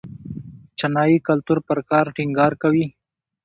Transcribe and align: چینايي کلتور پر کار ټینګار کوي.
چینايي 0.77 1.17
کلتور 1.27 1.57
پر 1.67 1.79
کار 1.89 2.05
ټینګار 2.15 2.53
کوي. 2.61 2.85